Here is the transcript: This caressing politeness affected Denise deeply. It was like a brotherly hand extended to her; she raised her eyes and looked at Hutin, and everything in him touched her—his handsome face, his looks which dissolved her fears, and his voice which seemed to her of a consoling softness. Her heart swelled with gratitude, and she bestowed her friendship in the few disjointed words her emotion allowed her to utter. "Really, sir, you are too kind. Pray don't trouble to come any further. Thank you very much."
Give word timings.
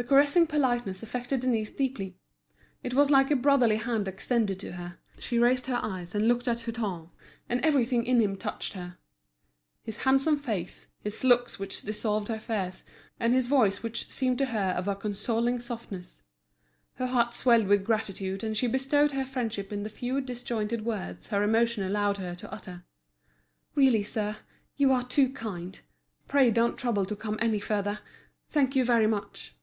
This 0.00 0.06
caressing 0.06 0.46
politeness 0.46 1.02
affected 1.02 1.40
Denise 1.40 1.72
deeply. 1.72 2.16
It 2.84 2.94
was 2.94 3.10
like 3.10 3.32
a 3.32 3.36
brotherly 3.36 3.76
hand 3.78 4.06
extended 4.06 4.60
to 4.60 4.74
her; 4.74 4.98
she 5.18 5.40
raised 5.40 5.66
her 5.66 5.80
eyes 5.82 6.14
and 6.14 6.28
looked 6.28 6.46
at 6.46 6.60
Hutin, 6.60 7.10
and 7.48 7.60
everything 7.62 8.06
in 8.06 8.20
him 8.20 8.36
touched 8.36 8.74
her—his 8.74 9.96
handsome 9.98 10.38
face, 10.38 10.86
his 11.00 11.24
looks 11.24 11.58
which 11.58 11.82
dissolved 11.82 12.28
her 12.28 12.38
fears, 12.38 12.84
and 13.18 13.34
his 13.34 13.48
voice 13.48 13.82
which 13.82 14.08
seemed 14.08 14.38
to 14.38 14.46
her 14.46 14.68
of 14.78 14.86
a 14.86 14.94
consoling 14.94 15.58
softness. 15.58 16.22
Her 16.94 17.06
heart 17.08 17.34
swelled 17.34 17.66
with 17.66 17.84
gratitude, 17.84 18.44
and 18.44 18.56
she 18.56 18.68
bestowed 18.68 19.10
her 19.12 19.24
friendship 19.24 19.72
in 19.72 19.82
the 19.82 19.90
few 19.90 20.20
disjointed 20.20 20.84
words 20.84 21.26
her 21.26 21.42
emotion 21.42 21.82
allowed 21.82 22.18
her 22.18 22.36
to 22.36 22.52
utter. 22.52 22.84
"Really, 23.74 24.04
sir, 24.04 24.36
you 24.76 24.92
are 24.92 25.02
too 25.04 25.28
kind. 25.32 25.80
Pray 26.28 26.52
don't 26.52 26.78
trouble 26.78 27.04
to 27.04 27.16
come 27.16 27.36
any 27.42 27.58
further. 27.58 27.98
Thank 28.48 28.76
you 28.76 28.84
very 28.84 29.08
much." 29.08 29.56